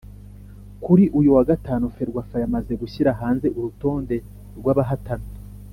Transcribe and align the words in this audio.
kuri 0.83 1.03
uyu 1.19 1.29
wa 1.35 1.43
Gatanu 1.49 1.85
Ferwafa 1.95 2.35
yamaze 2.43 2.73
gushyira 2.81 3.09
hanze 3.21 3.47
urutonde 3.57 4.15
rw’abahatana 4.57 5.27